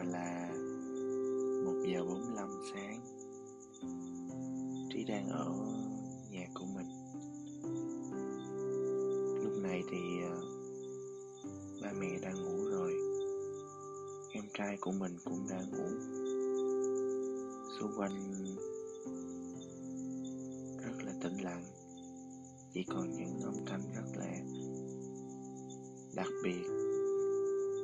giờ 0.00 0.12
là 0.12 0.48
1 1.64 1.72
giờ 1.86 2.04
45 2.04 2.48
sáng 2.72 3.00
Trí 4.90 5.04
đang 5.04 5.28
ở 5.28 5.54
nhà 6.30 6.46
của 6.54 6.64
mình. 6.74 6.86
Lúc 9.44 9.62
này 9.62 9.82
thì 9.90 9.98
ờ, 10.22 10.40
ba 11.82 11.92
mẹ 11.92 12.18
đang 12.22 12.44
ngủ 12.44 12.64
rồi 12.70 12.92
Em 14.32 14.44
trai 14.54 14.76
của 14.80 14.92
mình 14.92 15.16
cũng 15.24 15.48
đã 15.50 15.62
ngủ. 15.70 15.88
Xung 17.80 17.92
quanh 17.96 18.44
rất 20.82 21.04
là 21.04 21.12
tĩnh 21.22 21.44
lặng 21.44 21.64
Chỉ 22.74 22.84
còn 22.88 23.12
những 23.12 23.40
âm 23.40 23.54
thanh 23.66 23.82
rất 23.94 24.16
là 24.16 24.30
đặc 26.14 26.28
biệt. 26.44 26.64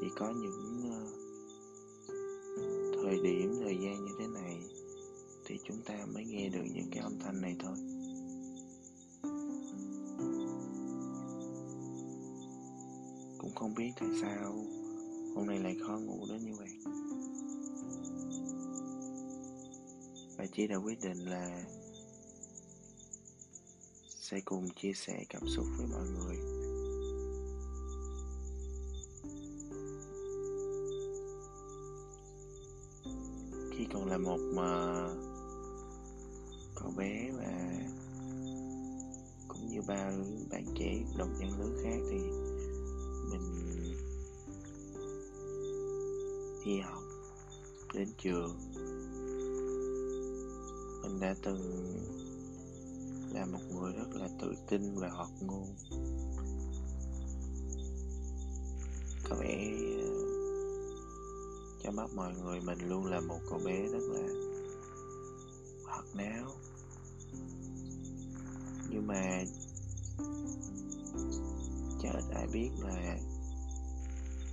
Chỉ 0.00 0.06
có 0.16 0.32
những 0.42 0.90
uh, 0.90 1.17
thời 3.22 3.32
điểm, 3.32 3.60
thời 3.62 3.74
gian 3.74 4.04
như 4.04 4.12
thế 4.18 4.26
này 4.26 4.62
thì 5.46 5.58
chúng 5.64 5.82
ta 5.82 6.06
mới 6.14 6.24
nghe 6.24 6.48
được 6.48 6.64
những 6.74 6.90
cái 6.90 7.02
âm 7.02 7.18
thanh 7.18 7.40
này 7.40 7.56
thôi. 7.58 7.76
Cũng 13.38 13.54
không 13.54 13.74
biết 13.74 13.90
tại 14.00 14.08
sao 14.22 14.52
hôm 15.34 15.46
nay 15.46 15.58
lại 15.58 15.76
khó 15.86 15.98
ngủ 15.98 16.26
đến 16.28 16.44
như 16.44 16.52
vậy. 16.58 16.68
Và 20.36 20.46
chị 20.52 20.66
đã 20.66 20.76
quyết 20.76 21.00
định 21.02 21.18
là 21.18 21.64
sẽ 24.08 24.40
cùng 24.44 24.68
chia 24.70 24.92
sẻ 24.92 25.24
cảm 25.28 25.42
xúc 25.48 25.66
với 25.78 25.86
mọi 25.86 26.06
người. 26.08 26.47
Khi 33.78 33.86
còn 33.92 34.06
là 34.06 34.18
một 34.18 34.38
mà 34.54 35.08
cậu 36.74 36.92
bé 36.96 37.30
và 37.30 37.72
cũng 39.48 39.68
như 39.68 39.80
bao 39.86 40.12
bạn 40.50 40.64
trẻ, 40.74 41.04
đồng 41.18 41.34
trang 41.40 41.60
lứa 41.60 41.80
khác 41.82 41.98
thì 42.10 42.18
mình 43.30 43.74
đi 46.64 46.80
học 46.80 47.02
đến 47.94 48.08
trường. 48.18 48.58
Mình 51.02 51.20
đã 51.20 51.34
từng 51.42 51.94
là 53.32 53.46
một 53.46 53.60
người 53.70 53.92
rất 53.92 54.08
là 54.14 54.28
tự 54.40 54.54
tin 54.68 54.94
và 54.94 55.08
hoạt 55.08 55.30
ngôn. 55.40 55.74
Có 59.28 59.36
vẻ 59.40 59.67
trong 61.88 61.96
mắt 61.96 62.10
mọi 62.14 62.34
người, 62.34 62.60
mình 62.60 62.78
luôn 62.88 63.04
là 63.04 63.20
một 63.20 63.38
cậu 63.50 63.58
bé 63.64 63.86
rất 63.88 64.02
là 64.08 64.28
hoạt 65.84 66.04
náo. 66.14 66.50
Nhưng 68.90 69.06
mà 69.06 69.44
chả 72.02 72.10
ít 72.12 72.24
ai 72.34 72.46
biết 72.52 72.70
là 72.78 73.18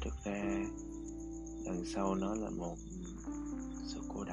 thực 0.00 0.14
ra 0.24 0.42
đằng 1.66 1.84
sau 1.94 2.14
nó 2.14 2.34
là 2.34 2.50
một 2.50 2.76
sự 3.86 4.00
cô 4.14 4.23